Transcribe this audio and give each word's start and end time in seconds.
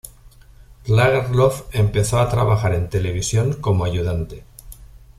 Lagerlöf 0.87 1.67
empezó 1.73 2.17
a 2.21 2.27
trabajar 2.27 2.73
en 2.73 2.89
televisión 2.89 3.53
como 3.61 3.85
ayudante. 3.85 4.43